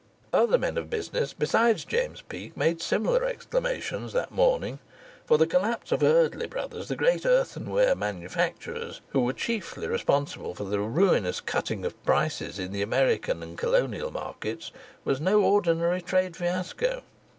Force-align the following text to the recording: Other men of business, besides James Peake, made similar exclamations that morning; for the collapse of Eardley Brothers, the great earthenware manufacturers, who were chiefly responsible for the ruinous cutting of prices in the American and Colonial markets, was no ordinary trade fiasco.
Other 0.33 0.57
men 0.57 0.79
of 0.79 0.89
business, 0.89 1.31
besides 1.31 1.85
James 1.85 2.21
Peake, 2.23 2.57
made 2.57 2.81
similar 2.81 3.23
exclamations 3.23 4.13
that 4.13 4.31
morning; 4.31 4.79
for 5.27 5.37
the 5.37 5.45
collapse 5.45 5.91
of 5.91 6.01
Eardley 6.01 6.47
Brothers, 6.47 6.87
the 6.87 6.95
great 6.95 7.23
earthenware 7.23 7.93
manufacturers, 7.93 9.01
who 9.09 9.19
were 9.19 9.31
chiefly 9.31 9.85
responsible 9.85 10.55
for 10.55 10.63
the 10.63 10.79
ruinous 10.79 11.39
cutting 11.39 11.85
of 11.85 12.03
prices 12.03 12.57
in 12.57 12.71
the 12.71 12.81
American 12.81 13.43
and 13.43 13.59
Colonial 13.59 14.09
markets, 14.09 14.71
was 15.05 15.21
no 15.21 15.43
ordinary 15.43 16.01
trade 16.01 16.35
fiasco. 16.35 17.03